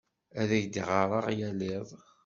[0.41, 1.89] Ad ak-d-ɣɣareɣ yal iḍ.